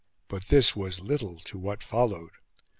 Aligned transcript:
But 0.29 0.45
this 0.47 0.75
was 0.75 0.99
little 0.99 1.37
to 1.41 1.59
what 1.59 1.83
followed. 1.83 2.31